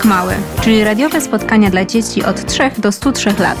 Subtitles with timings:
[0.00, 3.58] Polak Mały, czyli radiowe spotkania dla dzieci od 3 do 103 lat.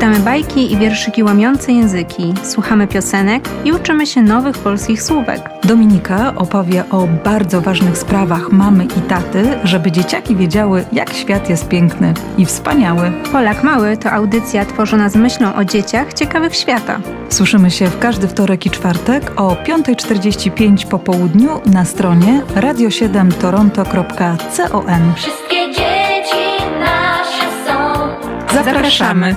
[0.00, 5.50] Czytamy bajki i wierszyki łamiące języki, słuchamy piosenek i uczymy się nowych polskich słówek.
[5.64, 11.68] Dominika opowie o bardzo ważnych sprawach mamy i taty, żeby dzieciaki wiedziały, jak świat jest
[11.68, 13.12] piękny i wspaniały.
[13.32, 17.00] Polak Mały to audycja tworzona z myślą o dzieciach ciekawych świata.
[17.28, 25.14] Słyszymy się w każdy wtorek i czwartek o 5.45 po południu na stronie radio7toronto.com.
[25.16, 26.36] Wszystkie dzieci
[26.80, 27.74] nasze są.
[28.54, 29.36] Zapraszamy.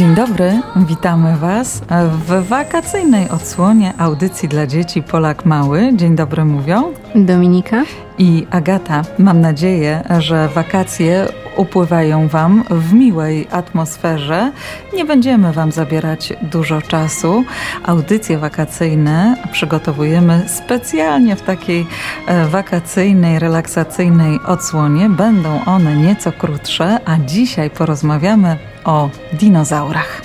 [0.00, 1.82] Dzień dobry, witamy Was
[2.28, 5.90] w wakacyjnej odsłonie audycji dla dzieci Polak Mały.
[5.96, 6.92] Dzień dobry mówią.
[7.14, 7.84] Dominika?
[8.18, 9.02] i Agata.
[9.18, 11.26] Mam nadzieję, że wakacje
[11.60, 14.52] upływają Wam w miłej atmosferze.
[14.94, 17.44] Nie będziemy Wam zabierać dużo czasu.
[17.84, 21.86] Audycje wakacyjne przygotowujemy specjalnie w takiej
[22.26, 25.08] e, wakacyjnej, relaksacyjnej odsłonie.
[25.08, 30.22] Będą one nieco krótsze, a dzisiaj porozmawiamy o dinozaurach.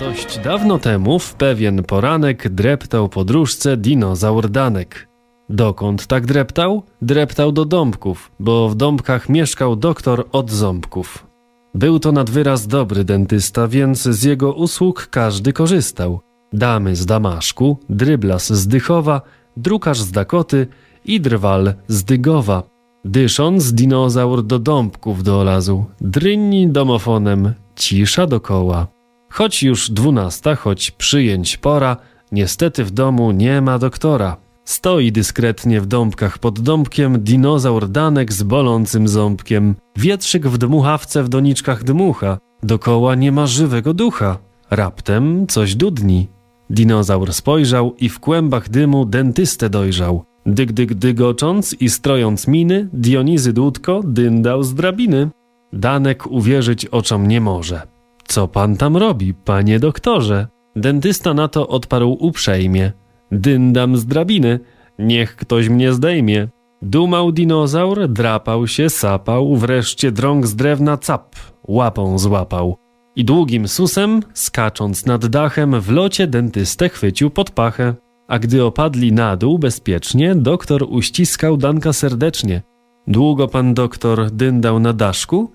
[0.00, 5.13] Dość dawno temu w pewien poranek dreptał podróżce dinozaur Danek.
[5.48, 6.82] Dokąd tak dreptał?
[7.02, 11.26] Dreptał do dąbków, bo w dąbkach mieszkał doktor od ząbków.
[11.74, 16.20] Był to nad wyraz dobry dentysta, więc z jego usług każdy korzystał.
[16.52, 19.20] Damy z Damaszku, dryblas z Dychowa,
[19.56, 20.66] drukarz z Dakoty
[21.04, 22.62] i drwal z Dygowa.
[23.04, 28.86] Dysząc, dinozaur do dąbków dolazł, drynni domofonem, cisza dokoła.
[29.30, 31.96] Choć już dwunasta, choć przyjęć pora,
[32.32, 34.43] niestety w domu nie ma doktora.
[34.64, 39.74] Stoi dyskretnie w dąbkach pod dąbkiem dinozaur Danek z bolącym ząbkiem.
[39.96, 44.38] Wietrzyk w dmuchawce w doniczkach dmucha, dokoła nie ma żywego ducha.
[44.70, 46.28] Raptem coś dudni.
[46.70, 50.24] Dinozaur spojrzał i w kłębach dymu dentystę dojrzał.
[50.46, 55.30] Dyg, dyg, dygocząc i strojąc miny, Dionizy Dudko dyndał z drabiny.
[55.72, 57.82] Danek uwierzyć oczom nie może.
[58.28, 60.48] Co pan tam robi, panie doktorze?
[60.76, 62.92] Dentysta na to odparł uprzejmie.
[63.34, 64.60] Dyndam z drabiny,
[64.98, 66.48] niech ktoś mnie zdejmie.
[66.82, 71.36] Dumał dinozaur, drapał się, sapał, wreszcie drąg z drewna cap,
[71.68, 72.76] łapą złapał.
[73.16, 77.94] I długim susem, skacząc nad dachem, w locie dentystę chwycił pod pachę.
[78.28, 82.62] A gdy opadli na dół bezpiecznie, doktor uściskał Danka serdecznie.
[83.06, 85.52] Długo pan doktor dyndał na daszku?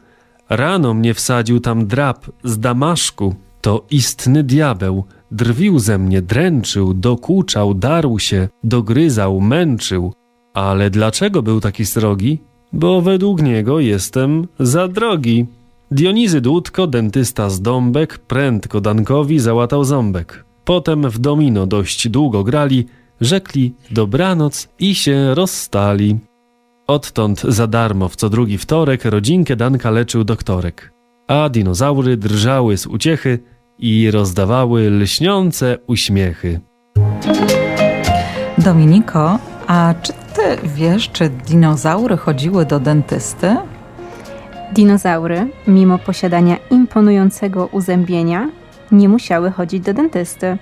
[0.50, 3.36] Rano mnie wsadził tam drap z damaszku.
[3.62, 5.04] To istny diabeł.
[5.32, 10.14] Drwił ze mnie, dręczył, dokuczał, darł się, dogryzał, męczył.
[10.54, 12.40] Ale dlaczego był taki srogi?
[12.74, 15.46] Bo według niego jestem za drogi.
[15.92, 20.46] Dionizy Dudko, dentysta z Dąbek, prędko Dankowi załatał ząbek.
[20.66, 22.86] Potem w domino dość długo grali,
[23.22, 26.18] rzekli dobranoc i się rozstali.
[26.88, 30.94] Odtąd za darmo w co drugi wtorek rodzinkę Danka leczył doktorek.
[31.28, 33.40] A dinozaury drżały z uciechy
[33.80, 36.60] i rozdawały lśniące uśmiechy.
[38.58, 43.56] Dominiko, a czy Ty wiesz, czy dinozaury chodziły do dentysty?
[44.74, 48.50] Dinozaury, mimo posiadania imponującego uzębienia,
[48.92, 50.58] nie musiały chodzić do dentysty.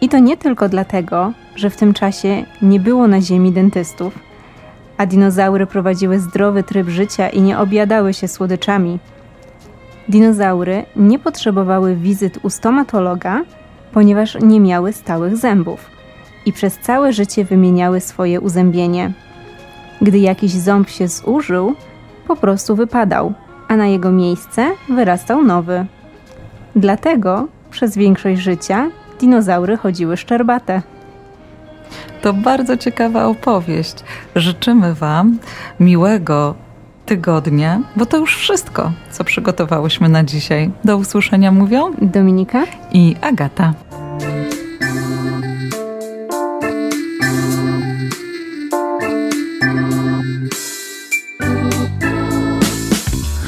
[0.00, 4.18] I to nie tylko dlatego, że w tym czasie nie było na Ziemi dentystów,
[4.96, 8.98] a dinozaury prowadziły zdrowy tryb życia i nie objadały się słodyczami.
[10.10, 13.42] Dinozaury nie potrzebowały wizyt u stomatologa,
[13.92, 15.90] ponieważ nie miały stałych zębów
[16.46, 19.12] i przez całe życie wymieniały swoje uzębienie.
[20.02, 21.74] Gdy jakiś ząb się zużył,
[22.26, 23.32] po prostu wypadał,
[23.68, 25.86] a na jego miejsce wyrastał nowy.
[26.76, 28.90] Dlatego przez większość życia
[29.20, 30.82] dinozaury chodziły szczerbate.
[32.22, 33.94] To bardzo ciekawa opowieść.
[34.36, 35.38] Życzymy Wam
[35.80, 36.54] miłego
[37.10, 40.70] tygodnia, bo to już wszystko, co przygotowałyśmy na dzisiaj.
[40.84, 42.64] Do usłyszenia mówią Dominika?
[42.92, 43.74] i Agata.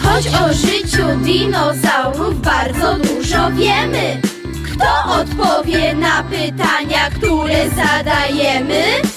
[0.03, 4.21] Choć o życiu dinozaurów bardzo dużo wiemy.
[4.65, 9.12] Kto odpowie na pytania, które zadajemy?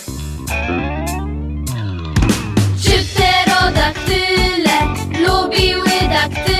[5.65, 6.54] siły daktylu.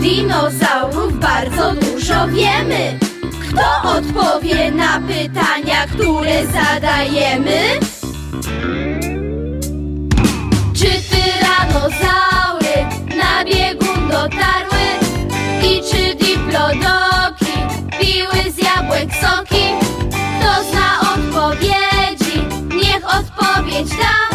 [0.00, 2.98] Dinozaurów bardzo dużo wiemy.
[3.42, 7.60] Kto odpowie na pytania, które zadajemy?
[10.74, 12.76] Czy tyranozaury
[13.16, 14.84] na biegun dotarły?
[15.62, 17.56] I czy diplodoki
[18.00, 19.64] piły z jabłek soki?
[20.10, 22.42] Kto zna odpowiedzi,
[22.76, 24.29] niech odpowiedź da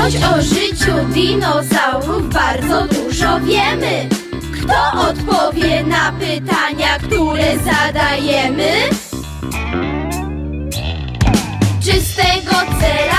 [0.00, 4.08] Choć o życiu dinozaurów bardzo dużo wiemy.
[4.54, 8.70] Kto odpowie na pytania, które zadajemy?
[11.80, 13.09] Czystego cera